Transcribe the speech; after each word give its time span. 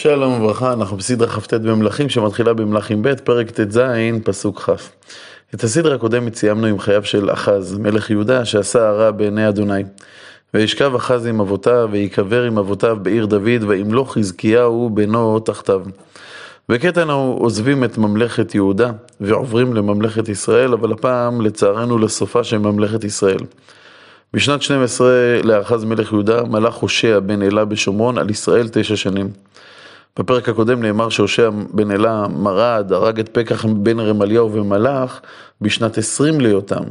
שלום 0.00 0.32
וברכה, 0.32 0.72
אנחנו 0.72 0.96
בסדרה 0.96 1.28
כ"ט 1.28 1.54
במלכים 1.54 2.08
שמתחילה 2.08 2.54
במלכים 2.54 3.02
ב', 3.02 3.14
פרק 3.14 3.50
ט"ז, 3.50 3.80
פסוק 4.24 4.60
כ'. 4.60 4.70
את 5.54 5.64
הסדרה 5.64 5.94
הקודמת 5.94 6.34
סיימנו 6.34 6.66
עם 6.66 6.78
חייו 6.78 7.04
של 7.04 7.32
אחז, 7.32 7.78
מלך 7.78 8.10
יהודה, 8.10 8.44
שעשה 8.44 8.88
הרע 8.88 9.10
בעיני 9.10 9.48
אדוני. 9.48 9.82
וישכב 10.54 10.94
אחז 10.94 11.26
עם 11.26 11.40
אבותיו, 11.40 11.88
ויקבר 11.92 12.42
עם 12.42 12.58
אבותיו 12.58 12.96
בעיר 13.02 13.26
דוד, 13.26 13.64
וימלוך 13.68 14.14
חזקיהו 14.14 14.90
בנו 14.94 15.40
תחתיו. 15.40 15.82
בקטע 16.68 17.02
אנחנו 17.02 17.36
עוזבים 17.40 17.84
את 17.84 17.98
ממלכת 17.98 18.54
יהודה, 18.54 18.90
ועוברים 19.20 19.74
לממלכת 19.74 20.28
ישראל, 20.28 20.72
אבל 20.72 20.92
הפעם 20.92 21.40
לצערנו 21.40 21.98
לסופה 21.98 22.44
של 22.44 22.58
ממלכת 22.58 23.04
ישראל. 23.04 23.40
בשנת 24.34 24.62
12 24.62 25.08
לאחז 25.44 25.84
מלך 25.84 26.12
יהודה 26.12 26.44
מלך 26.44 26.74
הושע 26.74 27.18
בן 27.20 27.42
אלה 27.42 27.64
בשומרון 27.64 28.18
על 28.18 28.30
ישראל 28.30 28.68
תשע 28.72 28.96
שנים. 28.96 29.28
בפרק 30.18 30.48
הקודם 30.48 30.82
נאמר 30.82 31.08
שהושע 31.08 31.50
בן 31.50 31.90
אלה 31.90 32.28
מרד, 32.28 32.92
הרג 32.92 33.20
את 33.20 33.28
פקח 33.28 33.64
בן 33.64 34.00
רמליהו 34.00 34.52
ומלך 34.52 35.20
בשנת 35.60 35.98
20 35.98 36.40
ליותם. 36.40 36.82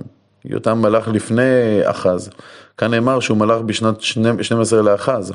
יותם 0.45 0.81
מלך 0.81 1.07
לפני 1.07 1.43
אחז. 1.83 2.29
כאן 2.77 2.91
נאמר 2.91 3.19
שהוא 3.19 3.37
מלך 3.37 3.61
בשנת 3.61 4.01
12 4.01 4.81
לאחז. 4.81 5.33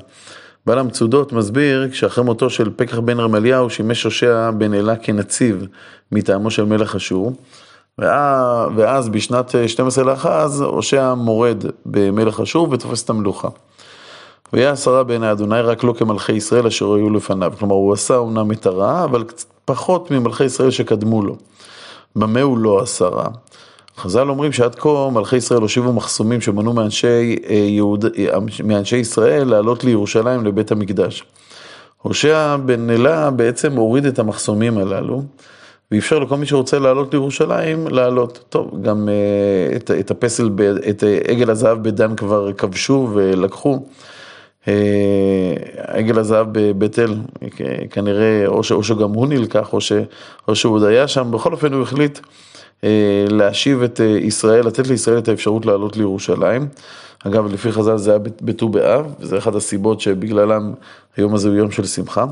בעל 0.67 0.79
המצודות 0.79 1.33
מסביר 1.33 1.93
שאחרי 1.93 2.25
מותו 2.25 2.51
של 2.51 2.71
פקח 2.77 2.99
בן 2.99 3.21
רמליהו 3.21 3.71
שימש 3.71 4.05
הושע 4.05 4.51
בן 4.51 4.75
אלה 4.75 4.97
כנציב 4.97 5.67
מטעמו 6.13 6.51
של 6.51 6.65
מלך 6.65 6.97
אשור. 6.97 7.33
ואז 8.77 9.09
בשנת 9.09 9.55
12 9.67 10.05
לאחז 10.05 10.61
הושע 10.61 11.15
מורד 11.15 11.65
במלך 11.87 12.41
אשור 12.41 12.69
ותופס 12.71 13.05
את 13.05 13.11
המלוכה. 13.11 13.49
והיה 14.53 14.71
עשרה 14.71 15.05
בעיני 15.05 15.33
אדוני 15.33 15.61
רק 15.61 15.85
לא 15.85 15.93
כמלכי 15.93 16.33
ישראל 16.33 16.67
אשר 16.67 16.95
היו 16.95 17.11
לפניו. 17.11 17.53
כלומר, 17.59 17.75
הוא 17.75 17.93
עשה 17.93 18.17
אומנם 18.17 18.53
את 18.53 18.67
הרע, 18.67 19.05
אבל 19.05 19.25
פחות 19.65 20.11
ממלכי 20.11 20.45
ישראל 20.45 20.71
שקדמו 20.71 21.23
לו. 21.23 21.37
במה 22.17 22.41
הוא 22.41 22.59
לא 22.59 22.81
עשה 22.81 23.05
רע? 23.05 23.29
חז"ל 23.99 24.29
אומרים 24.29 24.53
שעד 24.53 24.75
כה 24.75 25.09
מלכי 25.13 25.37
ישראל 25.37 25.61
הושיבו 25.61 25.93
מחסומים 25.93 26.41
שמנעו 26.41 26.73
מאנשי, 26.73 27.37
אה, 27.49 27.55
יהוד, 27.55 28.05
אה, 28.19 28.39
מאנשי 28.65 28.97
ישראל 28.97 29.49
לעלות 29.49 29.85
לירושלים 29.85 30.45
לבית 30.45 30.73
המקדש. 30.73 31.25
הושע 32.03 32.57
בן 32.57 32.91
אלה 32.91 33.31
בעצם 33.31 33.73
הוריד 33.73 34.07
את 34.07 34.19
המחסומים 34.19 34.79
הללו, 34.79 35.23
ואפשר 35.93 36.19
לכל 36.19 36.37
מי 36.37 36.47
שרוצה 36.47 36.79
לעלות 36.79 37.13
לירושלים 37.13 37.87
לעלות. 37.89 38.45
טוב, 38.49 38.83
גם 38.83 39.09
את, 39.77 39.91
את 39.91 40.11
הפסל, 40.11 40.51
את 40.91 41.05
עגל 41.29 41.51
הזהב 41.51 41.83
בדן 41.83 42.17
כבר 42.17 42.53
כבשו 42.53 43.11
ולקחו. 43.15 43.81
אה, 44.69 45.55
עגל 45.77 46.19
הזהב 46.19 46.47
בבית 46.53 46.99
אל, 46.99 47.15
כנראה 47.91 48.47
או, 48.47 48.65
ש, 48.65 48.73
או 48.73 48.85
שגם 48.85 49.13
הוא 49.13 49.27
נלקח 49.27 49.73
או, 49.73 49.81
ש, 49.81 49.93
או 50.49 50.57
שהוא 50.57 50.75
עוד 50.75 50.85
היה 50.85 51.09
שם, 51.09 51.31
בכל 51.31 51.53
אופן 51.53 51.73
הוא 51.73 51.83
החליט 51.83 52.19
אה, 52.85 53.25
להשיב 53.31 53.83
את 53.83 54.01
אה, 54.01 54.07
ישראל, 54.07 54.67
לתת 54.67 54.87
לישראל 54.87 55.19
את 55.19 55.29
האפשרות 55.29 55.67
לעלות 55.67 55.97
לירושלים. 55.97 56.69
אגב, 57.27 57.53
לפי 57.53 57.73
חז"ל 57.73 57.97
זה 57.97 58.11
היה 58.11 58.19
בט"ו 58.19 58.69
באב, 58.69 59.15
וזה 59.21 59.39
אחת 59.39 59.55
הסיבות 59.55 60.01
שבגללם 60.01 60.73
היום 61.17 61.35
הזה 61.35 61.49
הוא 61.49 61.57
יום 61.57 61.71
של 61.71 61.85
שמחה. 61.85 62.27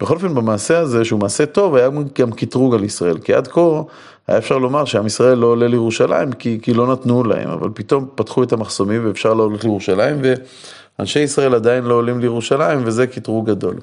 בכל 0.00 0.14
אופן, 0.14 0.34
במעשה 0.34 0.78
הזה, 0.78 1.04
שהוא 1.04 1.20
מעשה 1.20 1.46
טוב, 1.46 1.74
היה 1.74 1.88
גם 2.18 2.32
קטרוג 2.32 2.74
על 2.74 2.84
ישראל, 2.84 3.18
כי 3.18 3.34
עד 3.34 3.48
כה 3.48 3.60
היה 4.28 4.38
אפשר 4.38 4.58
לומר 4.58 4.84
שעם 4.84 5.06
ישראל 5.06 5.38
לא 5.38 5.46
עולה 5.46 5.68
לירושלים 5.68 6.32
כי, 6.32 6.58
כי 6.62 6.74
לא 6.74 6.92
נתנו 6.92 7.24
להם, 7.24 7.48
אבל 7.48 7.68
פתאום 7.74 8.06
פתחו 8.14 8.42
את 8.42 8.52
המחסומים 8.52 9.06
ואפשר 9.06 9.34
לעלות 9.34 9.64
לירושלים, 9.64 10.16
ו... 10.22 10.34
אנשי 11.00 11.20
ישראל 11.20 11.54
עדיין 11.54 11.84
לא 11.84 11.94
עולים 11.94 12.20
לירושלים 12.20 12.80
וזה 12.84 13.06
קטרוג 13.06 13.50
גדול. 13.50 13.76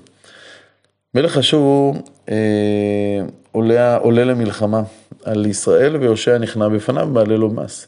מלך 1.16 1.38
אשור 1.38 1.96
אה, 2.30 3.22
עולה, 3.52 3.98
עולה 3.98 4.24
למלחמה 4.24 4.82
על 5.26 5.46
ישראל 5.46 5.96
ויושע 5.96 6.38
נכנע 6.38 6.68
בפניו 6.68 7.08
מעלה 7.08 7.38
לו 7.38 7.50
מס. 7.50 7.88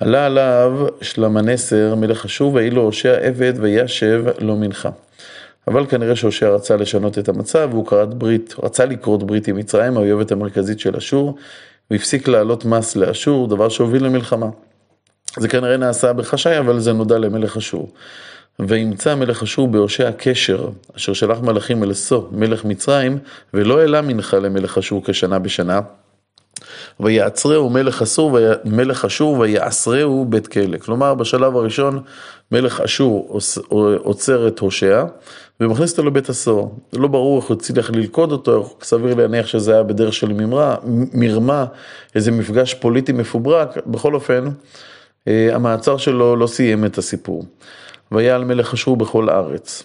עלה 0.00 0.26
עליו 0.26 0.86
שלמנסר 1.00 1.94
מלך 1.94 2.24
אשור 2.24 2.54
ויהי 2.54 2.70
לו 2.70 2.82
הושע 2.82 3.14
עבד 3.14 3.52
וישב 3.56 4.24
לו 4.38 4.56
מנחה. 4.56 4.90
אבל 5.68 5.86
כנראה 5.86 6.16
שהושע 6.16 6.48
רצה 6.48 6.76
לשנות 6.76 7.18
את 7.18 7.28
המצב 7.28 7.68
והוא 7.72 7.86
כרת 7.86 8.14
ברית, 8.14 8.54
רצה 8.62 8.84
לכרות 8.84 9.22
ברית 9.22 9.48
עם 9.48 9.56
מצרים, 9.56 9.96
האויבת 9.96 10.32
המרכזית 10.32 10.80
של 10.80 10.96
אשור, 10.96 11.36
והפסיק 11.90 12.28
להעלות 12.28 12.64
מס 12.64 12.96
לאשור, 12.96 13.48
דבר 13.48 13.68
שהוביל 13.68 14.04
למלחמה. 14.04 14.46
זה 15.40 15.48
כנראה 15.48 15.76
נעשה 15.76 16.12
בחשאי, 16.12 16.58
אבל 16.58 16.80
זה 16.80 16.92
נודע 16.92 17.18
למלך 17.18 17.56
אשור. 17.56 17.92
וימצא 18.58 19.14
מלך 19.14 19.42
אשור 19.42 19.68
בהושע 19.68 20.10
קשר, 20.18 20.68
אשר 20.96 21.12
שלח 21.12 21.38
מלאכים 21.40 21.84
אל 21.84 21.94
סו, 21.94 22.28
מלך 22.32 22.64
מצרים, 22.64 23.18
ולא 23.54 23.80
העלה 23.80 24.00
מנחה 24.00 24.38
למלך 24.38 24.78
אשור 24.78 25.02
כשנה 25.04 25.38
בשנה. 25.38 25.80
ויעצרהו 27.00 27.70
מלך 27.70 28.02
אסור, 28.02 28.38
מלך 28.64 29.04
אשור 29.04 29.38
ויעשרהו 29.38 30.24
בית 30.28 30.46
כלא. 30.46 30.78
כלומר, 30.78 31.14
בשלב 31.14 31.56
הראשון 31.56 32.02
מלך 32.52 32.80
אשור 32.80 33.40
עוצר 34.02 34.48
את 34.48 34.58
הושע 34.58 35.04
ומכניס 35.60 35.90
אותו 35.90 36.04
לבית 36.04 36.28
הסוהר. 36.28 36.66
לא 36.92 37.08
ברור 37.08 37.40
איך 37.40 37.48
הוא 37.48 37.56
הצליח 37.56 37.90
ללכוד 37.90 38.32
אותו, 38.32 38.76
סביר 38.82 39.14
להניח 39.14 39.46
שזה 39.46 39.72
היה 39.72 39.82
בדרך 39.82 40.12
של 40.12 40.32
מרמה, 40.32 40.74
מרמה, 41.12 41.64
איזה 42.14 42.30
מפגש 42.30 42.74
פוליטי 42.74 43.12
מפוברק, 43.12 43.86
בכל 43.86 44.14
אופן, 44.14 44.44
המעצר 45.26 45.96
שלו 45.96 46.36
לא 46.36 46.46
סיים 46.46 46.84
את 46.84 46.98
הסיפור. 46.98 47.44
ויעל 48.12 48.44
מלך 48.44 48.74
אשור 48.74 48.96
בכל 48.96 49.28
הארץ. 49.28 49.82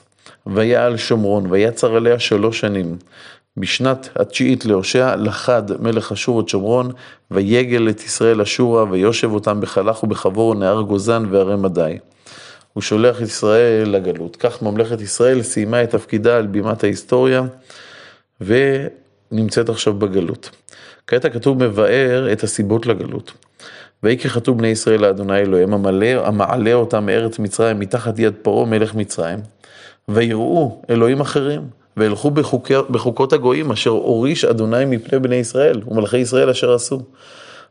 ויעל 0.48 0.98
שומרון, 0.98 1.46
ויצר 1.50 1.96
עליה 1.96 2.20
שלוש 2.20 2.60
שנים. 2.60 2.98
בשנת 3.58 4.10
התשיעית 4.16 4.66
להושע, 4.66 5.16
לחד 5.16 5.82
מלך 5.82 6.12
אשור 6.12 6.42
את 6.42 6.50
שומרון, 6.50 6.92
ויגל 7.32 7.90
את 7.90 8.04
ישראל 8.04 8.42
אשורה, 8.42 8.86
ויושב 8.92 9.32
אותם 9.32 9.62
בחלך 9.62 10.04
ובחבור 10.04 10.56
נהר 10.56 10.82
גוזן 10.82 11.26
והרי 11.32 11.56
מדי. 11.56 11.98
הוא 12.74 12.82
שולח 12.82 13.18
את 13.18 13.22
ישראל 13.22 13.90
לגלות. 13.90 14.36
כך 14.36 14.62
ממלכת 14.62 15.02
ישראל 15.02 15.42
סיימה 15.42 15.84
את 15.84 15.90
תפקידה 15.90 16.38
על 16.38 16.48
בימת 16.48 16.84
ההיסטוריה, 16.84 17.44
ונמצאת 18.42 19.70
עכשיו 19.70 19.94
בגלות. 19.94 20.50
כעת 21.08 21.26
הכתוב 21.26 21.64
מבאר 21.64 22.34
את 22.34 22.44
הסיבות 22.44 22.86
לגלות. 22.86 23.45
ויהי 24.04 24.18
ככתוב 24.18 24.58
בני 24.58 24.68
ישראל 24.68 25.02
לאדוני 25.02 25.38
אלוהים, 25.38 25.74
המעלה, 25.74 26.28
המעלה 26.28 26.74
אותם 26.74 27.06
מארץ 27.06 27.40
מצרים 27.40 27.80
מתחת 27.80 28.20
יד 28.20 28.34
פרעה 28.42 28.66
מלך 28.66 28.96
מצרים, 28.96 29.40
ויראו 30.10 30.82
אלוהים 30.90 31.22
אחרים, 31.22 31.62
וילכו 31.98 32.32
בחוקי, 32.32 32.74
בחוקות 32.90 33.34
הגויים 33.34 33.72
אשר 33.72 33.90
הוריש 33.90 34.46
אדוני 34.46 34.86
מפני 34.86 35.20
בני 35.20 35.36
ישראל, 35.36 35.82
ומלכי 35.88 36.18
ישראל 36.18 36.50
אשר 36.50 36.74
עשו. 36.74 37.00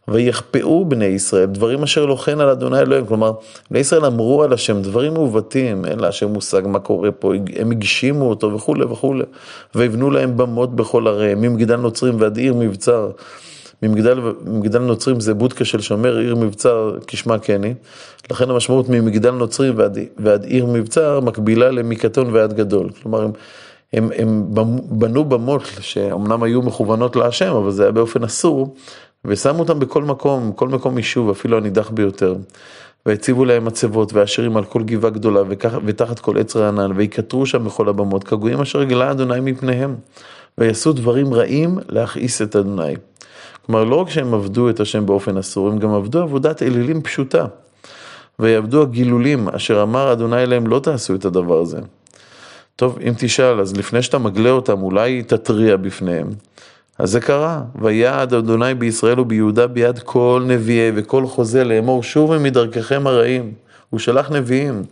ויכפאו 0.08 0.84
בני 0.84 1.04
ישראל, 1.04 1.46
דברים 1.46 1.82
אשר 1.82 2.06
לא 2.06 2.16
כן 2.16 2.40
על 2.40 2.48
אדוני 2.48 2.78
אלוהים. 2.78 3.06
כלומר, 3.06 3.32
בני 3.70 3.78
ישראל 3.78 4.04
אמרו 4.04 4.42
על 4.42 4.52
השם 4.52 4.82
דברים 4.82 5.14
מעוותים, 5.14 5.84
אין 5.84 6.00
להשם 6.00 6.28
מושג 6.28 6.62
מה 6.66 6.78
קורה 6.78 7.12
פה, 7.12 7.32
הם 7.56 7.70
הגשימו 7.70 8.30
אותו 8.30 8.52
וכולי 8.52 8.84
וכולי. 8.84 9.24
ויבנו 9.74 10.10
להם 10.10 10.36
במות 10.36 10.76
בכל 10.76 11.08
עריהם, 11.08 11.40
ממגדל 11.40 11.76
נוצרים 11.76 12.20
ועד 12.20 12.36
עיר 12.36 12.54
מבצר. 12.54 13.10
ממגדל, 13.88 14.20
ממגדל 14.44 14.78
נוצרים 14.78 15.20
זה 15.20 15.34
בודקה 15.34 15.64
של 15.64 15.80
שומר 15.80 16.18
עיר 16.18 16.36
מבצר 16.36 16.96
כשמה 17.06 17.38
קני, 17.38 17.74
לכן 18.30 18.50
המשמעות 18.50 18.88
ממגדל 18.88 19.30
נוצרים 19.30 19.78
ועד, 19.78 19.98
ועד 20.18 20.44
עיר 20.44 20.66
מבצר 20.66 21.20
מקבילה 21.20 21.70
למקטון 21.70 22.34
ועד 22.34 22.52
גדול. 22.52 22.90
כלומר, 23.02 23.20
הם, 23.22 23.32
הם, 23.92 24.10
הם 24.18 24.80
בנו 24.88 25.24
במות 25.24 25.62
שאומנם 25.80 26.42
היו 26.42 26.62
מכוונות 26.62 27.16
להשם, 27.16 27.54
אבל 27.54 27.70
זה 27.70 27.82
היה 27.82 27.92
באופן 27.92 28.24
אסור, 28.24 28.74
ושמו 29.24 29.58
אותם 29.58 29.78
בכל 29.78 30.04
מקום, 30.04 30.52
כל 30.52 30.68
מקום 30.68 30.96
יישוב, 30.96 31.30
אפילו 31.30 31.56
הנידח 31.56 31.90
ביותר. 31.90 32.34
והציבו 33.06 33.44
להם 33.44 33.64
מצבות 33.64 34.12
ועשירים 34.12 34.56
על 34.56 34.64
כל 34.64 34.82
גבעה 34.82 35.10
גדולה 35.10 35.40
וכך, 35.48 35.74
ותחת 35.84 36.18
כל 36.18 36.38
עץ 36.38 36.56
רענן, 36.56 36.90
ויקטרו 36.96 37.46
שם 37.46 37.64
בכל 37.64 37.88
הבמות, 37.88 38.24
כגויים 38.24 38.60
אשר 38.60 38.84
גלה 38.84 39.10
אדוני 39.10 39.40
מפניהם, 39.40 39.94
ויעשו 40.58 40.92
דברים 40.92 41.34
רעים 41.34 41.78
להכעיס 41.88 42.42
את 42.42 42.56
אדוני. 42.56 42.94
כלומר, 43.66 43.84
לא 43.84 43.96
רק 43.96 44.10
שהם 44.10 44.34
עבדו 44.34 44.70
את 44.70 44.80
השם 44.80 45.06
באופן 45.06 45.36
אסור, 45.36 45.68
הם 45.68 45.78
גם 45.78 45.90
עבדו 45.90 46.22
עבודת 46.22 46.62
אלילים 46.62 47.02
פשוטה. 47.02 47.46
ויעבדו 48.38 48.82
הגילולים, 48.82 49.48
אשר 49.48 49.82
אמר 49.82 50.12
אדוני 50.12 50.46
להם, 50.46 50.66
לא 50.66 50.78
תעשו 50.78 51.14
את 51.14 51.24
הדבר 51.24 51.60
הזה. 51.60 51.78
טוב, 52.76 52.98
אם 53.08 53.12
תשאל, 53.18 53.60
אז 53.60 53.76
לפני 53.76 54.02
שאתה 54.02 54.18
מגלה 54.18 54.50
אותם, 54.50 54.82
אולי 54.82 55.22
תתריע 55.22 55.76
בפניהם. 55.76 56.28
אז 56.98 57.10
זה 57.10 57.20
קרה, 57.20 57.62
ויעד 57.82 58.34
אדוני 58.34 58.74
בישראל 58.74 59.20
וביהודה 59.20 59.66
ביד 59.66 59.98
כל 59.98 60.42
נביאי 60.46 60.92
וכל 60.94 61.26
חוזה 61.26 61.64
לאמור 61.64 62.02
שובו 62.02 62.40
מדרככם 62.40 63.06
הרעים. 63.06 63.52
הוא 63.90 64.00
שלח 64.00 64.30
נביאים 64.30 64.82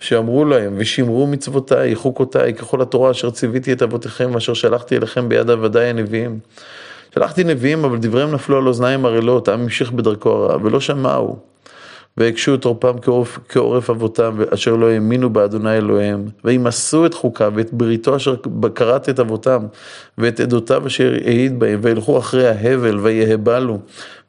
שאמרו 0.00 0.44
להם, 0.44 0.74
ושמרו 0.76 1.26
מצוותיי, 1.26 1.94
חוקותיי, 1.94 2.54
ככל 2.54 2.82
התורה 2.82 3.10
אשר 3.10 3.30
ציוויתי 3.30 3.72
את 3.72 3.82
אבותיכם 3.82 4.30
ואשר 4.34 4.54
שלחתי 4.54 4.96
אליכם 4.96 5.28
ביד 5.28 5.50
עבדיי 5.50 5.88
הנביאים. 5.90 6.38
שלחתי 7.14 7.44
נביאים, 7.44 7.84
אבל 7.84 7.98
דבריהם 7.98 8.32
נפלו 8.32 8.56
על 8.56 8.66
אוזניים 8.66 9.06
ערלות, 9.06 9.48
העם 9.48 9.60
המשיך 9.60 9.92
בדרכו 9.92 10.30
הרע, 10.30 10.56
ולא 10.62 10.80
שמעו. 10.80 11.36
והקשו 12.16 12.54
את 12.54 12.64
עורפם 12.64 12.98
כעורף, 13.02 13.38
כעורף 13.48 13.90
אבותם, 13.90 14.36
אשר 14.54 14.76
לא 14.76 14.90
האמינו 14.90 15.30
באדוני 15.30 15.76
אלוהיהם, 15.76 16.24
וימסו 16.44 17.06
את 17.06 17.14
חוקיו 17.14 17.52
ואת 17.56 17.72
בריתו 17.72 18.16
אשר 18.16 18.36
כרת 18.74 19.08
את 19.08 19.20
אבותם, 19.20 19.66
ואת 20.18 20.40
עדותיו 20.40 20.86
אשר 20.86 21.12
העיד 21.24 21.58
בהם, 21.58 21.80
וילכו 21.82 22.18
אחרי 22.18 22.48
ההבל 22.48 22.98
ויהבלו, 22.98 23.78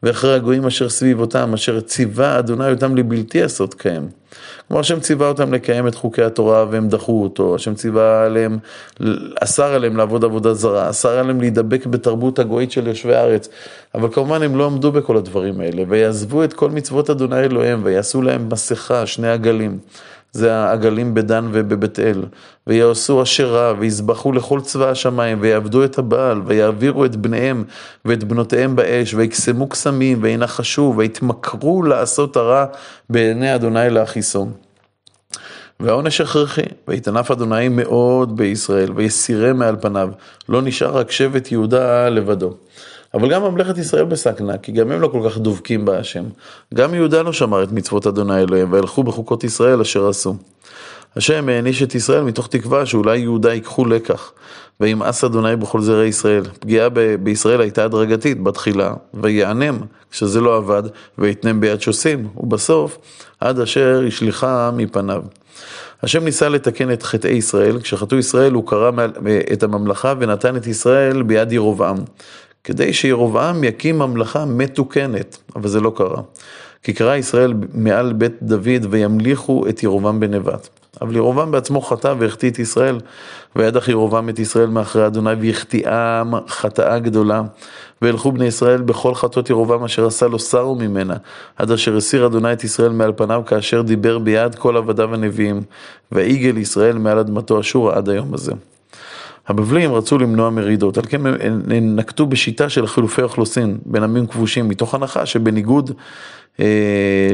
ואחרי 0.03 0.33
הגויים 0.33 0.65
אשר 0.65 0.89
סביבותם, 0.89 1.53
אשר 1.53 1.79
ציווה 1.81 2.39
אדוני 2.39 2.69
אותם 2.69 2.95
לבלתי 2.95 3.41
עשות 3.43 3.73
כהם. 3.73 4.07
כלומר, 4.67 4.81
השם 4.81 4.99
ציווה 4.99 5.27
אותם 5.27 5.53
לקיים 5.53 5.87
את 5.87 5.95
חוקי 5.95 6.23
התורה 6.23 6.65
והם 6.71 6.89
דחו 6.89 7.23
אותו, 7.23 7.55
השם 7.55 7.73
ציווה 7.75 8.25
עליהם, 8.25 8.57
אסר 9.39 9.73
עליהם 9.73 9.97
לעבוד 9.97 10.23
עבודה 10.23 10.53
זרה, 10.53 10.89
אסר 10.89 11.19
עליהם 11.19 11.41
להידבק 11.41 11.85
בתרבות 11.85 12.39
הגויית 12.39 12.71
של 12.71 12.87
יושבי 12.87 13.15
הארץ, 13.15 13.49
אבל 13.95 14.09
כמובן 14.11 14.41
הם 14.41 14.55
לא 14.55 14.65
עמדו 14.65 14.91
בכל 14.91 15.17
הדברים 15.17 15.59
האלה, 15.59 15.83
ויעזבו 15.87 16.43
את 16.43 16.53
כל 16.53 16.69
מצוות 16.69 17.09
אדוני 17.09 17.39
אלוהים, 17.39 17.79
ויעשו 17.83 18.21
להם 18.21 18.49
מסכה, 18.51 19.05
שני 19.05 19.29
עגלים. 19.29 19.79
זה 20.33 20.55
העגלים 20.55 21.13
בדן 21.13 21.47
ובבית 21.51 21.99
אל, 21.99 22.23
ויעשו 22.67 23.23
אשרה, 23.23 23.73
ויזבחו 23.79 24.31
לכל 24.31 24.61
צבא 24.61 24.89
השמיים, 24.89 25.37
ויעבדו 25.41 25.83
את 25.83 25.97
הבעל, 25.97 26.41
ויעבירו 26.45 27.05
את 27.05 27.15
בניהם 27.15 27.63
ואת 28.05 28.23
בנותיהם 28.23 28.75
באש, 28.75 29.13
ויקסמו 29.13 29.69
קסמים, 29.69 30.19
וינחשו, 30.21 30.93
ויתמכרו 30.97 31.83
לעשות 31.83 32.37
הרע 32.37 32.65
בעיני 33.09 33.55
אדוני 33.55 33.89
להכיסו. 33.89 34.47
והעונש 35.79 36.21
הכרחי, 36.21 36.61
ויתנף 36.87 37.31
אדוני 37.31 37.69
מאוד 37.69 38.37
בישראל, 38.37 38.91
ויסירם 38.95 39.59
מעל 39.59 39.75
פניו, 39.81 40.09
לא 40.49 40.61
נשאר 40.61 40.97
רק 40.97 41.11
שבט 41.11 41.51
יהודה 41.51 42.09
לבדו. 42.09 42.53
אבל 43.13 43.29
גם 43.29 43.43
ממלכת 43.43 43.77
ישראל 43.77 44.03
בסכנה, 44.03 44.57
כי 44.57 44.71
גם 44.71 44.91
הם 44.91 45.01
לא 45.01 45.07
כל 45.07 45.29
כך 45.29 45.37
דבקים 45.37 45.85
בהשם. 45.85 46.23
גם 46.73 46.93
יהודה 46.93 47.21
לא 47.21 47.33
שמר 47.33 47.63
את 47.63 47.71
מצוות 47.71 48.07
אדוני 48.07 48.41
אלוהים, 48.41 48.71
והלכו 48.71 49.03
בחוקות 49.03 49.43
ישראל 49.43 49.81
אשר 49.81 50.07
עשו. 50.07 50.35
השם 51.15 51.49
העניש 51.49 51.83
את 51.83 51.95
ישראל 51.95 52.21
מתוך 52.23 52.47
תקווה 52.47 52.85
שאולי 52.85 53.17
יהודה 53.17 53.53
ייקחו 53.53 53.85
לקח. 53.85 54.31
וימאס 54.79 55.23
אדוני 55.23 55.55
בכל 55.55 55.81
זרעי 55.81 56.07
ישראל. 56.07 56.43
פגיעה 56.59 56.89
ב- 56.89 57.15
בישראל 57.15 57.61
הייתה 57.61 57.85
הדרגתית 57.85 58.43
בתחילה, 58.43 58.93
ויענם 59.13 59.77
כשזה 60.11 60.41
לא 60.41 60.57
עבד, 60.57 60.83
ויתנם 61.17 61.59
ביד 61.59 61.81
שוסים, 61.81 62.27
ובסוף, 62.37 62.97
עד 63.39 63.59
אשר 63.59 64.03
השליכה 64.07 64.71
מפניו. 64.73 65.23
השם 66.03 66.23
ניסה 66.23 66.49
לתקן 66.49 66.93
את 66.93 67.03
חטאי 67.03 67.31
ישראל, 67.31 67.81
כשחטאו 67.81 68.17
ישראל 68.17 68.53
הוא 68.53 68.67
קרא 68.67 68.91
את 69.53 69.63
הממלכה 69.63 70.13
ונתן 70.19 70.55
את 70.55 70.67
ישראל 70.67 71.21
ביד 71.21 71.51
ירבעם. 71.51 71.97
כדי 72.63 72.93
שירובעם 72.93 73.63
יקים 73.63 73.99
ממלכה 73.99 74.45
מתוקנת, 74.45 75.37
אבל 75.55 75.67
זה 75.67 75.79
לא 75.81 75.91
קרה. 75.95 76.21
כי 76.83 76.93
קרא 76.93 77.15
ישראל 77.15 77.53
מעל 77.73 78.13
בית 78.13 78.33
דוד 78.41 78.85
וימליכו 78.89 79.67
את 79.69 79.83
ירובעם 79.83 80.19
בנבט. 80.19 80.69
אבל 81.01 81.15
ירובעם 81.15 81.51
בעצמו 81.51 81.81
חטא 81.81 82.13
והחטיא 82.19 82.49
את 82.49 82.59
ישראל, 82.59 82.99
וידח 83.55 83.87
ירובעם 83.87 84.29
את 84.29 84.39
ישראל 84.39 84.67
מאחרי 84.67 85.07
אדוני 85.07 85.33
והחטיאם 85.41 86.47
חטאה 86.47 86.99
גדולה. 86.99 87.41
וילכו 88.01 88.31
בני 88.31 88.45
ישראל 88.45 88.81
בכל 88.81 89.15
חטאות 89.15 89.49
ירובעם 89.49 89.83
אשר 89.83 90.07
עשה 90.07 90.27
לו 90.27 90.39
שרו 90.39 90.75
ממנה, 90.75 91.15
עד 91.55 91.71
אשר 91.71 91.97
הסיר 91.97 92.25
אדוני 92.25 92.53
את 92.53 92.63
ישראל 92.63 92.91
מעל 92.91 93.11
פניו 93.15 93.41
כאשר 93.45 93.81
דיבר 93.81 94.19
ביד 94.19 94.55
כל 94.55 94.77
עבדיו 94.77 95.13
הנביאים, 95.13 95.61
ויגל 96.11 96.57
ישראל 96.57 96.97
מעל 96.97 97.19
אדמתו 97.19 97.59
אשורה 97.59 97.97
עד 97.97 98.09
היום 98.09 98.33
הזה. 98.33 98.51
הבבלים 99.47 99.93
רצו 99.93 100.17
למנוע 100.17 100.49
מרידות, 100.49 100.97
על 100.97 101.03
כן 101.09 101.25
הם 101.25 101.61
נקטו 101.95 102.25
בשיטה 102.25 102.69
של 102.69 102.87
חילופי 102.87 103.21
אוכלוסין 103.21 103.77
בין 103.85 104.03
עמים 104.03 104.27
כבושים, 104.27 104.69
מתוך 104.69 104.95
הנחה 104.95 105.25
שבניגוד 105.25 105.91
אה, 106.59 106.65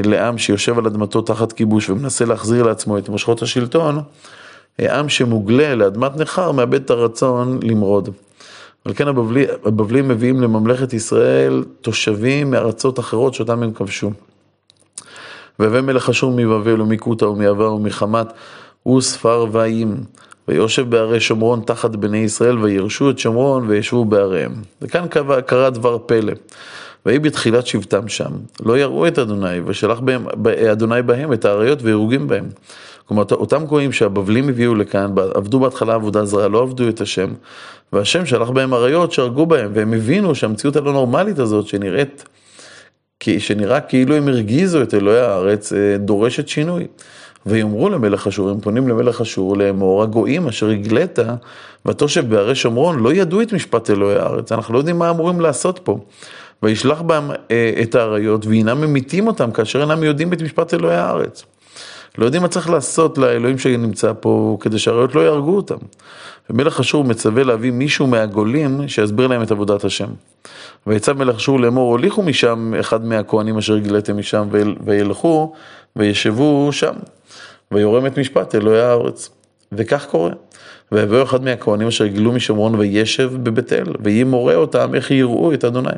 לעם 0.04 0.38
שיושב 0.38 0.78
על 0.78 0.86
אדמתו 0.86 1.22
תחת 1.22 1.52
כיבוש 1.52 1.90
ומנסה 1.90 2.24
להחזיר 2.24 2.62
לעצמו 2.62 2.98
את 2.98 3.08
מושכות 3.08 3.42
השלטון, 3.42 4.00
אה, 4.80 4.98
עם 4.98 5.08
שמוגלה 5.08 5.74
לאדמת 5.74 6.16
נכר 6.16 6.52
מאבד 6.52 6.84
את 6.84 6.90
הרצון 6.90 7.60
למרוד. 7.62 8.08
על 8.84 8.94
כן 8.94 9.08
הבבלי, 9.08 9.46
הבבלים 9.64 10.08
מביאים 10.08 10.40
לממלכת 10.40 10.92
ישראל 10.92 11.64
תושבים 11.80 12.50
מארצות 12.50 12.98
אחרות 12.98 13.34
שאותם 13.34 13.62
הם 13.62 13.72
כבשו. 13.72 14.10
והבא 15.58 15.80
מלך 15.80 16.08
אשור 16.08 16.32
מבבל 16.36 16.80
ומכותא 16.80 17.24
ומעבר 17.24 17.74
ומחמת 17.74 18.26
וספרוויים. 18.96 19.96
ויושב 20.50 20.90
בערי 20.90 21.20
שומרון 21.20 21.60
תחת 21.66 21.90
בני 21.90 22.18
ישראל, 22.18 22.58
וירשו 22.58 23.10
את 23.10 23.18
שומרון 23.18 23.64
וישבו 23.68 24.04
בעריהם. 24.04 24.52
וכאן 24.82 25.06
קרה 25.46 25.70
דבר 25.70 25.98
פלא. 26.06 26.32
ויהי 27.06 27.18
בתחילת 27.18 27.66
שבטם 27.66 28.08
שם, 28.08 28.30
לא 28.64 28.78
יראו 28.78 29.06
את 29.06 29.18
אדוני, 29.18 29.60
ושלח 29.66 30.00
בהם, 30.00 30.26
אדוני 30.72 31.02
בהם 31.02 31.32
את 31.32 31.44
האריות 31.44 31.82
והרוגים 31.82 32.28
בהם. 32.28 32.48
כלומר, 33.06 33.24
אותם 33.32 33.64
גויים 33.64 33.92
שהבבלים 33.92 34.48
הביאו 34.48 34.74
לכאן, 34.74 35.14
עבדו 35.34 35.60
בהתחלה 35.60 35.94
עבודה 35.94 36.24
זרה, 36.24 36.48
לא 36.48 36.62
עבדו 36.62 36.88
את 36.88 37.00
השם, 37.00 37.28
והשם 37.92 38.26
שלח 38.26 38.50
בהם 38.50 38.74
אריות 38.74 39.12
שהרגו 39.12 39.46
בהם, 39.46 39.70
והם 39.74 39.92
הבינו 39.92 40.34
שהמציאות 40.34 40.76
הלא 40.76 40.92
נורמלית 40.92 41.38
הזאת, 41.38 41.66
שנראית, 41.66 42.24
שנראה 43.38 43.80
כאילו 43.80 44.14
הם 44.14 44.28
הרגיזו 44.28 44.82
את 44.82 44.94
אלוהי 44.94 45.20
הארץ, 45.20 45.72
אה, 45.72 45.96
דורשת 45.98 46.48
שינוי. 46.48 46.86
ויאמרו 47.46 47.88
למלך 47.88 48.26
אשור, 48.26 48.50
הם 48.50 48.60
פונים 48.60 48.88
למלך 48.88 49.20
אשור 49.20 49.56
לאמור, 49.56 50.02
הגויים 50.02 50.48
אשר 50.48 50.68
הגלית 50.68 51.18
ותושב 51.86 52.30
בערי 52.30 52.54
שומרון 52.54 52.98
לא 52.98 53.12
ידעו 53.12 53.42
את 53.42 53.52
משפט 53.52 53.90
אלוהי 53.90 54.16
הארץ, 54.16 54.52
אנחנו 54.52 54.74
לא 54.74 54.78
יודעים 54.78 54.98
מה 54.98 55.10
אמורים 55.10 55.40
לעשות 55.40 55.80
פה. 55.82 55.98
וישלח 56.62 57.02
בהם 57.02 57.30
אה, 57.50 57.72
את 57.82 57.94
האריות 57.94 58.46
והנם 58.46 58.80
ממיתים 58.80 59.26
אותם 59.26 59.50
כאשר 59.50 59.80
אינם 59.80 60.02
יודעים 60.02 60.32
את 60.32 60.42
משפט 60.42 60.74
אלוהי 60.74 60.96
הארץ. 60.96 61.44
לא 62.18 62.24
יודעים 62.24 62.42
מה 62.42 62.48
צריך 62.48 62.70
לעשות 62.70 63.18
לאלוהים 63.18 63.58
שנמצא 63.58 64.12
פה 64.20 64.56
כדי 64.60 64.78
שהאריות 64.78 65.14
לא 65.14 65.20
יהרגו 65.20 65.56
אותם. 65.56 65.76
ומלך 66.50 66.80
אשור 66.80 67.04
מצווה 67.04 67.44
להביא 67.44 67.70
מישהו 67.70 68.06
מהגולים 68.06 68.88
שיסביר 68.88 69.26
להם 69.26 69.42
את 69.42 69.50
עבודת 69.50 69.84
השם. 69.84 70.08
ויצא 70.86 71.12
מלך 71.12 71.36
אשור 71.36 71.60
לאמור, 71.60 71.90
הוליכו 71.90 72.22
משם 72.22 72.74
אחד 72.80 73.04
מהכהנים 73.04 73.58
אשר 73.58 73.74
הגליתם 73.74 74.18
משם 74.18 74.48
וילכו 74.84 75.52
וישבו 75.96 76.68
שם. 76.72 76.94
ויורם 77.74 78.06
את 78.06 78.18
משפט 78.18 78.54
אלוהי 78.54 78.80
הארץ. 78.80 79.30
וכך 79.72 80.06
קורה. 80.06 80.30
ויבוא 80.92 81.22
אחד 81.22 81.44
מהכהנים 81.44 81.88
אשר 81.88 82.04
הגלו 82.04 82.32
משומרון 82.32 82.74
וישב 82.74 83.30
בבית 83.42 83.72
אל, 83.72 83.94
ויהי 84.00 84.24
מורה 84.24 84.54
אותם 84.54 84.94
איך 84.94 85.10
יראו 85.10 85.54
את 85.54 85.64
אדוני. 85.64 85.88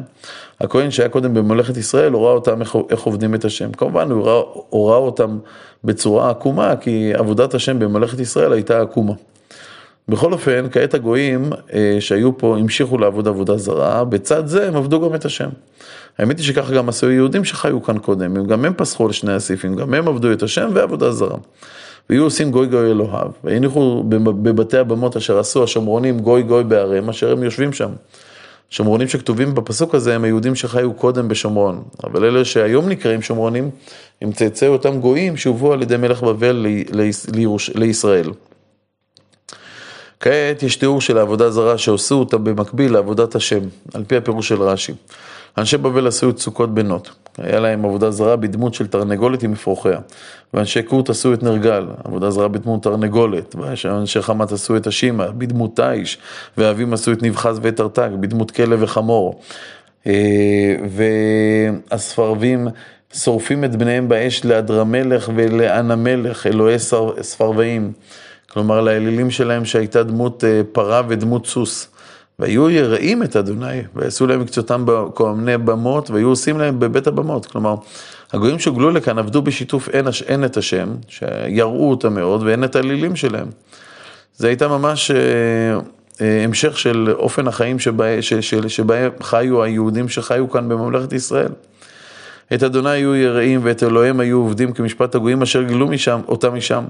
הכהן 0.61 0.91
שהיה 0.91 1.09
קודם 1.09 1.35
בממלכת 1.35 1.77
ישראל, 1.77 2.13
הורה 2.13 2.33
אותם 2.33 2.61
איך, 2.61 2.77
איך 2.91 3.01
עובדים 3.01 3.35
את 3.35 3.45
השם. 3.45 3.73
כמובן, 3.73 4.11
הוא 4.11 4.45
הורה, 4.69 4.97
אותם 4.97 5.39
בצורה 5.85 6.31
עקומה, 6.31 6.77
כי 6.77 7.15
עבודת 7.15 7.55
השם 7.55 7.79
בממלכת 7.79 8.21
ישראל 8.21 8.53
הייתה 8.53 8.81
עקומה. 8.81 9.13
בכל 10.09 10.33
אופן, 10.33 10.67
כעת 10.73 10.95
הגויים 10.95 11.51
אה, 11.75 11.97
שהיו 12.01 12.39
פה 12.39 12.57
המשיכו 12.59 12.99
לעבוד 12.99 13.29
עבודה 13.29 13.57
זרה, 13.57 14.05
בצד 14.05 14.47
זה 14.47 14.69
הם 14.69 14.77
עבדו 14.77 15.09
גם 15.09 15.15
את 15.15 15.25
השם. 15.25 15.49
האמת 16.19 16.39
היא 16.39 16.47
שככה 16.47 16.75
גם 16.75 16.89
עשו 16.89 17.11
יהודים 17.11 17.45
שחיו 17.45 17.83
כאן 17.83 17.99
קודם, 17.99 18.47
גם 18.47 18.65
הם 18.65 18.73
פסחו 18.77 19.07
על 19.07 19.13
שני 19.13 19.33
הסעיפים, 19.33 19.77
גם 19.77 19.95
הם 19.95 20.09
עבדו 20.09 20.33
את 20.33 20.43
השם 20.43 20.71
ועבודה 20.75 21.13
זרה. 21.13 21.37
והיו 22.11 22.25
עושים 22.25 22.51
גוי 22.51 22.67
גוי 22.67 22.91
אלוהיו, 22.91 23.31
והניחו 23.45 24.05
בבתי 24.43 24.79
הבמות 24.79 25.17
אשר 25.17 25.39
עשו 25.39 25.65
השומרונים 25.65 26.21
גוי 26.21 26.43
גוי 26.43 26.65
בעריהם, 26.65 27.09
אשר 27.09 27.33
הם 27.33 27.43
יושבים 27.43 27.73
שם. 27.73 27.91
שומרונים 28.71 29.09
שכתובים 29.09 29.55
בפסוק 29.55 29.95
הזה 29.95 30.15
הם 30.15 30.25
היהודים 30.25 30.55
שחיו 30.55 30.93
קודם 30.93 31.29
בשומרון, 31.29 31.83
אבל 32.05 32.25
אלה 32.25 32.45
שהיום 32.45 32.89
נקראים 32.89 33.23
שומרונים, 33.23 33.71
הם 34.23 34.33
צאצאי 34.33 34.69
אותם 34.69 35.01
גויים 35.01 35.37
שהובאו 35.37 35.73
על 35.73 35.83
ידי 35.83 35.97
מלך 35.97 36.23
בבל 36.23 36.67
לישראל. 37.75 38.31
כעת 40.23 40.63
יש 40.63 40.77
תיאור 40.77 41.01
של 41.01 41.19
העבודה 41.19 41.51
זרה 41.51 41.79
שעשו 41.79 42.15
אותה 42.15 42.39
במקביל 42.39 42.93
לעבודת 42.93 43.35
השם, 43.35 43.61
על 43.95 44.05
פי 44.05 44.17
הפירוש 44.17 44.49
של 44.49 44.63
רש"י. 44.63 44.93
אנשי 45.59 45.77
בבל 45.77 46.07
עשו 46.07 46.31
את 46.31 46.39
סוכות 46.39 46.75
בנות, 46.75 47.11
היה 47.39 47.61
להם 47.61 47.85
עבודה 47.85 48.11
זרה 48.11 48.37
בדמות 48.37 48.75
של 48.75 48.87
תרנגולת 48.87 49.43
עם 49.43 49.53
אפרוחיה. 49.53 49.99
ואנשי 50.55 50.83
קורט 50.83 51.11
עשו 51.11 51.35
את 51.35 51.43
נרגל, 51.43 51.87
עבודה 52.05 52.31
זרה 52.31 52.49
בדמות 52.49 52.83
תרנגולת. 52.83 53.55
ואנשי 53.59 54.23
חמת 54.23 54.53
עשו 54.53 54.77
את 54.77 54.87
השימה, 54.87 55.27
בדמות 55.27 55.77
תיש. 55.77 56.19
ואבים 56.59 56.93
עשו 56.93 57.13
את 57.13 57.23
נבחז 57.23 57.61
ואת 57.63 57.77
תרתק, 57.77 58.09
בדמות 58.21 58.51
כלב 58.51 58.79
וחמור. 58.83 59.41
אה, 60.07 60.77
והספרבים 61.91 62.69
שורפים 63.15 63.65
את 63.65 63.77
בניהם 63.77 64.09
באש 64.09 64.45
לאדרמלך 64.45 65.31
ולאנמלך, 65.35 66.47
אלוהי 66.47 66.77
ספרבאים. 67.21 67.93
כלומר, 68.53 68.81
לאלילים 68.81 69.31
שלהם 69.31 69.65
שהייתה 69.65 70.03
דמות 70.03 70.45
אה, 70.45 70.61
פרה 70.73 71.03
ודמות 71.09 71.47
סוס. 71.47 71.89
והיו 72.39 72.71
יראים 72.71 73.23
את 73.23 73.37
אדוני, 73.37 73.83
ועשו 73.95 74.27
להם 74.27 74.41
מקצותם 74.41 74.85
כהמני 75.15 75.59
במות, 75.59 76.11
והיו 76.11 76.29
עושים 76.29 76.59
להם 76.59 76.81
בבית 76.81 77.07
הבמות. 77.07 77.47
כלומר, 77.47 77.75
הגויים 78.33 78.59
שהוגלו 78.59 78.91
לכאן 78.91 79.19
עבדו 79.19 79.43
בשיתוף 79.43 79.89
אין, 79.89 80.07
אין 80.27 80.45
את 80.45 80.57
השם, 80.57 80.89
שיראו 81.09 81.91
אותם 81.91 82.15
מאוד, 82.15 82.43
ואין 82.43 82.65
את 82.65 82.77
האלילים 82.77 83.17
שלהם. 83.17 83.49
זה 84.37 84.47
הייתה 84.47 84.69
ממש 84.69 85.11
אה, 85.11 85.17
אה, 86.21 86.45
המשך 86.45 86.79
של 86.79 87.15
אופן 87.17 87.49
החיים 87.49 87.79
שבה 87.79 89.09
חיו 89.23 89.63
היהודים 89.63 90.09
שחיו 90.09 90.51
כאן 90.51 90.69
בממלכת 90.69 91.13
ישראל. 91.13 91.53
את 92.55 92.63
אדוני 92.63 92.91
היו 92.91 93.15
יראים 93.15 93.61
ואת 93.63 93.83
אלוהיהם 93.83 94.21
היו 94.21 94.39
עובדים 94.39 94.73
כמשפט 94.73 95.15
הגויים 95.15 95.43
אשר 95.43 95.63
גילו 95.63 95.89
משם, 95.89 96.21
אותם 96.29 96.55
משם. 96.55 96.85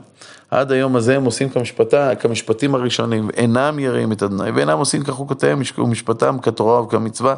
עד 0.50 0.72
היום 0.72 0.96
הזה 0.96 1.16
הם 1.16 1.24
עושים 1.24 1.48
כמשפטה, 1.48 2.14
כמשפטים 2.14 2.74
הראשונים, 2.74 3.30
אינם 3.36 3.78
יראים 3.78 4.12
את 4.12 4.22
אדוני, 4.22 4.50
ואינם 4.50 4.78
עושים 4.78 5.02
כחוקותיהם 5.02 5.60
ומשפטם 5.78 6.38
כתורה 6.38 6.82
וכמצווה, 6.82 7.34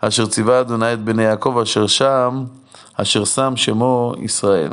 אשר 0.00 0.26
ציווה 0.26 0.60
אדוני 0.60 0.92
את 0.92 1.04
בני 1.04 1.22
יעקב, 1.22 1.58
אשר 1.62 1.86
שם, 1.86 2.44
אשר 2.96 3.24
שם 3.24 3.52
שמו 3.56 4.12
ישראל. 4.22 4.70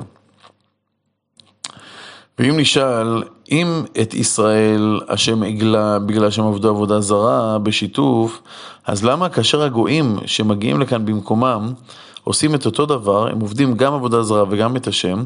ואם 2.40 2.60
נשאל, 2.60 3.24
אם 3.52 3.84
את 4.02 4.14
ישראל 4.14 5.00
השם 5.10 5.44
עגלה 5.44 6.00
בגלל 6.00 6.32
שהם 6.32 6.46
עבדו 6.46 6.70
עבודה 6.70 7.00
זרה 7.00 7.60
בשיתוף, 7.60 8.42
אז 8.86 9.06
למה 9.06 9.30
כאשר 9.30 9.64
הגויים 9.64 10.16
שמגיעים 10.26 10.82
לכאן 10.82 11.06
במקומם 11.06 11.74
עושים 12.24 12.56
את 12.56 12.66
אותו 12.66 12.86
דבר, 12.86 13.28
הם 13.28 13.40
עובדים 13.40 13.74
גם 13.74 13.94
עבודה 13.94 14.24
זרה 14.24 14.44
וגם 14.50 14.76
את 14.76 14.88
השם, 14.88 15.24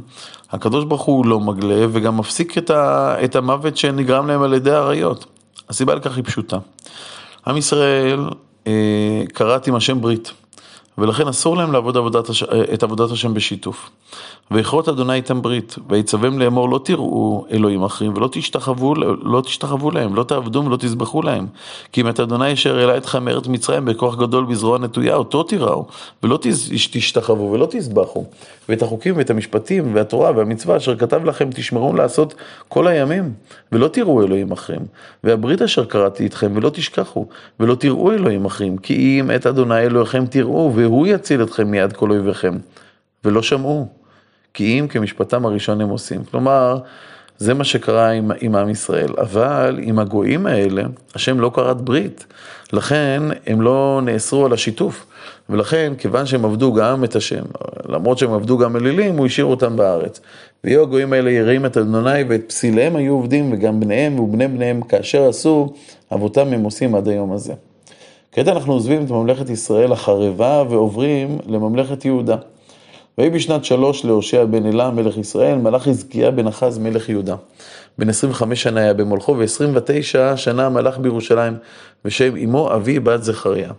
הקדוש 0.51 0.85
ברוך 0.85 1.01
הוא 1.01 1.25
לא 1.25 1.39
מגלה 1.39 1.85
וגם 1.91 2.17
מפסיק 2.17 2.57
את, 2.57 2.69
ה, 2.69 3.15
את 3.23 3.35
המוות 3.35 3.77
שנגרם 3.77 4.27
להם 4.27 4.41
על 4.41 4.53
ידי 4.53 4.71
האריות. 4.71 5.25
הסיבה 5.69 5.95
לכך 5.95 6.15
היא 6.15 6.23
פשוטה. 6.23 6.57
עם 7.47 7.57
ישראל 7.57 8.29
אה, 8.67 9.23
כרת 9.33 9.67
עם 9.67 9.75
השם 9.75 10.01
ברית. 10.01 10.31
ולכן 10.97 11.27
אסור 11.27 11.57
להם 11.57 11.71
לעבוד 11.71 11.97
עבודת 11.97 12.29
הש... 12.29 12.43
את 12.43 12.83
עבודת 12.83 13.11
השם 13.11 13.33
בשיתוף. 13.33 13.89
ויכרות 14.51 14.89
אדוני 14.89 15.13
איתם 15.13 15.41
ברית, 15.41 15.75
ויצווים 15.89 16.39
לאמור 16.39 16.69
לא 16.69 16.79
תראו 16.83 17.45
אלוהים 17.51 17.83
אחרים 17.83 18.13
ולא 18.15 18.29
תשתחוו, 18.31 18.95
לא 19.23 19.41
תשתחוו 19.41 19.91
להם, 19.91 20.15
לא 20.15 20.23
תעבדו 20.23 20.63
ולא 20.65 20.77
תזבחו 20.77 21.21
להם. 21.21 21.47
כי 21.91 22.01
אם 22.01 22.09
את 22.09 22.19
אדוני 22.19 22.53
אשר 22.53 22.77
העלה 22.77 22.97
אתכם 22.97 23.25
מארץ 23.25 23.47
מצרים 23.47 23.85
בכוח 23.85 24.15
גדול 24.15 24.45
בזרוע 24.45 24.77
נטויה, 24.77 25.15
אותו 25.15 25.43
תיראו, 25.43 25.85
ולא 26.23 26.39
תשתחוו 26.91 27.51
ולא 27.51 27.67
תזבחו. 27.69 28.25
ואת 28.69 28.81
החוקים 28.81 29.17
ואת 29.17 29.29
המשפטים 29.29 29.95
והתורה 29.95 30.31
והמצווה 30.35 30.77
אשר 30.77 30.95
כתב 30.95 31.25
לכם 31.25 31.49
תשמרו 31.51 31.93
לעשות 31.93 32.33
כל 32.67 32.87
הימים, 32.87 33.33
ולא 33.71 33.87
תראו 33.87 34.23
אלוהים 34.23 34.51
אחרים. 34.51 34.81
והברית 35.23 35.61
אשר 35.61 35.85
קראתי 35.85 36.23
איתכם 36.23 36.51
ולא 36.55 36.69
תשכחו, 36.69 37.25
ולא 37.59 37.75
תראו 37.75 38.11
אלוהים 38.11 38.45
אחרים, 38.45 38.77
כי 38.77 39.19
אם 39.19 39.31
את 39.31 39.47
אדוני 39.47 39.79
אלוהיכם 39.79 40.25
תראו, 40.25 40.73
והוא 40.85 41.07
יציל 41.07 41.43
אתכם 41.43 41.71
מיד 41.71 41.93
כל 41.93 42.11
אויביכם. 42.11 42.57
ולא 43.25 43.41
שמעו, 43.41 43.87
כי 44.53 44.79
אם 44.79 44.87
כמשפטם 44.87 45.45
הראשון 45.45 45.81
הם 45.81 45.89
עושים. 45.89 46.23
כלומר, 46.23 46.77
זה 47.37 47.53
מה 47.53 47.63
שקרה 47.63 48.09
עם, 48.09 48.31
עם 48.41 48.55
עם 48.55 48.69
ישראל. 48.69 49.13
אבל 49.17 49.79
עם 49.81 49.99
הגויים 49.99 50.45
האלה, 50.45 50.83
השם 51.15 51.39
לא 51.39 51.51
כרת 51.55 51.81
ברית. 51.81 52.25
לכן 52.73 53.23
הם 53.47 53.61
לא 53.61 54.01
נאסרו 54.03 54.45
על 54.45 54.53
השיתוף. 54.53 55.05
ולכן, 55.49 55.93
כיוון 55.97 56.25
שהם 56.25 56.45
עבדו 56.45 56.73
גם 56.73 57.03
את 57.03 57.15
השם, 57.15 57.43
למרות 57.89 58.17
שהם 58.17 58.33
עבדו 58.33 58.57
גם 58.57 58.75
אלילים, 58.75 59.17
הוא 59.17 59.25
השאיר 59.25 59.45
אותם 59.45 59.75
בארץ. 59.75 60.19
ויהיו 60.63 60.81
הגויים 60.81 61.13
האלה 61.13 61.31
יראים 61.31 61.65
את 61.65 61.77
אדוני 61.77 62.23
ואת 62.29 62.41
פסיליהם 62.47 62.95
היו 62.95 63.13
עובדים, 63.13 63.53
וגם 63.53 63.79
בניהם 63.79 64.19
ובני 64.19 64.47
בניהם, 64.47 64.81
כאשר 64.81 65.29
עשו, 65.29 65.73
אבותם 66.13 66.53
הם 66.53 66.63
עושים 66.63 66.95
עד 66.95 67.07
היום 67.07 67.31
הזה. 67.31 67.53
כעת 68.35 68.47
אנחנו 68.47 68.73
עוזבים 68.73 69.05
את 69.05 69.11
ממלכת 69.11 69.49
ישראל 69.49 69.91
החרבה 69.91 70.63
ועוברים 70.69 71.37
לממלכת 71.47 72.05
יהודה. 72.05 72.35
ויהי 73.17 73.29
בשנת 73.29 73.65
שלוש 73.65 74.05
להושע 74.05 74.45
בן 74.45 74.65
אלה 74.65 74.91
מלך 74.91 75.17
ישראל, 75.17 75.57
מלך 75.57 75.83
חזקיה 75.83 76.31
בן 76.31 76.47
אחז 76.47 76.77
מלך 76.77 77.09
יהודה. 77.09 77.35
בן 77.97 78.09
25 78.09 78.63
שנה 78.63 78.81
היה 78.81 78.93
במולכו, 78.93 79.35
ו-29 79.37 80.37
שנה 80.37 80.69
מלך 80.69 80.97
בירושלים, 80.97 81.53
ושם 82.05 82.35
אמו 82.37 82.73
אבי 82.75 82.99
בת 82.99 83.23
זכריה. 83.23 83.71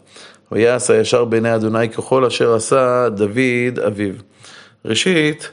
ויעש 0.52 0.90
הישר 0.90 1.24
בעיני 1.24 1.54
אדוני 1.54 1.88
ככל 1.88 2.24
אשר 2.24 2.54
עשה 2.54 3.08
דוד 3.08 3.78
אביו. 3.86 4.14
ראשית, 4.84 5.50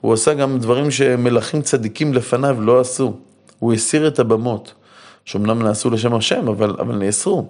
הוא 0.00 0.12
עשה 0.12 0.34
גם 0.34 0.58
דברים 0.58 0.90
שמלכים 0.90 1.62
צדיקים 1.62 2.14
לפניו 2.14 2.56
לא 2.60 2.80
עשו. 2.80 3.12
הוא 3.58 3.72
הסיר 3.72 4.08
את 4.08 4.18
הבמות. 4.18 4.74
שאומנם 5.26 5.62
נעשו 5.62 5.90
לשם 5.90 6.14
השם, 6.14 6.48
אבל, 6.48 6.70
אבל 6.70 6.96
נאסרו. 6.96 7.48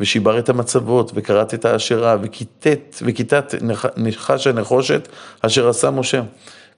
ושיבר 0.00 0.38
את 0.38 0.48
המצבות, 0.48 1.12
וכרת 1.14 1.54
את 1.54 1.64
האשרה, 1.64 2.16
וכיתת, 2.22 2.96
וכיתת 3.02 3.54
נחש 3.96 4.46
הנחושת, 4.46 5.08
אשר 5.40 5.68
עשה 5.68 5.90
משה. 5.90 6.22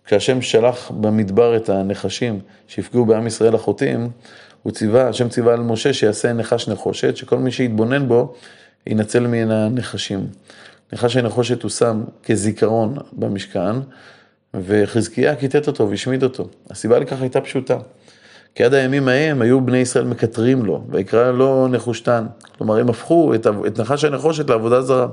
כשהשם 0.05 0.43
שלח 0.43 0.91
במדבר 0.91 1.57
את 1.57 1.69
הנחשים 1.69 2.41
שיפגעו 2.69 3.05
בעם 3.05 3.27
ישראל 3.27 3.55
החוטאים, 3.55 4.11
הוא 4.63 4.73
ציווה, 4.73 5.09
השם 5.09 5.29
ציווה 5.29 5.55
על 5.55 5.61
משה 5.61 5.93
שיעשה 5.93 6.33
נחש 6.33 6.69
נחושת, 6.69 7.17
שכל 7.17 7.39
מי 7.39 7.53
שיתבונן 7.53 8.09
בו, 8.09 8.35
ינצל 8.87 9.27
מן 9.27 9.51
הנחשים. 9.51 10.27
נחש 10.93 11.17
הנחושת 11.17 11.63
הוא 11.63 11.71
שם 11.71 12.05
כזיכרון 12.23 12.97
במשכן, 13.13 13.77
וחזקיה 14.55 15.37
כיתת 15.37 15.67
אותו 15.67 15.91
והשמיד 15.91 16.23
אותו. 16.23 16.49
הסיבה 16.71 16.99
לכך 16.99 17.21
הייתה 17.21 17.41
פשוטה. 17.41 17.79
כי 18.59 18.65
עד 18.65 18.75
הימים 18.75 19.09
ההם 19.09 19.43
היו 19.43 19.61
בני 19.61 19.79
ישראל 19.79 20.05
מקטרים 20.05 20.65
לו, 20.65 20.85
ויקרא 20.89 21.31
לו 21.31 21.69
נחושתן. 21.69 22.27
כלומר, 22.59 22.79
הם 22.79 22.89
הפכו 22.89 23.35
את, 23.35 23.47
את 23.67 23.81
נחש 23.81 24.05
הנחושת 24.05 24.51
לעבודה 24.51 24.83
זרה. 24.83 25.07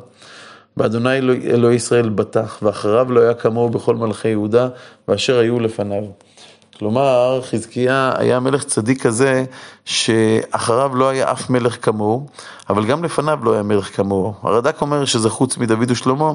באדוני 0.77 1.17
אלוהי 1.17 1.49
אלוה 1.49 1.73
ישראל 1.73 2.09
בטח, 2.09 2.59
ואחריו 2.61 3.11
לא 3.11 3.19
היה 3.19 3.33
כמוהו 3.33 3.69
בכל 3.69 3.95
מלכי 3.95 4.27
יהודה, 4.27 4.67
ואשר 5.07 5.39
היו 5.39 5.59
לפניו. 5.59 6.03
כלומר, 6.79 7.41
חזקיה 7.41 8.13
היה 8.17 8.39
מלך 8.39 8.63
צדיק 8.63 9.01
כזה, 9.01 9.43
שאחריו 9.85 10.95
לא 10.95 11.09
היה 11.09 11.31
אף 11.31 11.49
מלך 11.49 11.85
כמוהו, 11.85 12.27
אבל 12.69 12.85
גם 12.85 13.03
לפניו 13.03 13.39
לא 13.43 13.53
היה 13.53 13.63
מלך 13.63 13.95
כמוהו. 13.95 14.33
הרד"ק 14.41 14.81
אומר 14.81 15.05
שזה 15.05 15.29
חוץ 15.29 15.57
מדוד 15.57 15.91
ושלמה, 15.91 16.31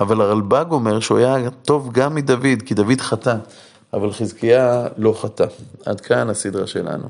אבל 0.00 0.20
הרלב"ג 0.20 0.64
אומר 0.70 1.00
שהוא 1.00 1.18
היה 1.18 1.50
טוב 1.50 1.92
גם 1.92 2.14
מדוד, 2.14 2.62
כי 2.66 2.74
דוד 2.74 3.00
חטא. 3.00 3.36
אבל 3.92 4.12
חזקיה 4.12 4.88
לא 4.96 5.12
חטא. 5.12 5.46
עד 5.86 6.00
כאן 6.00 6.30
הסדרה 6.30 6.66
שלנו. 6.66 7.08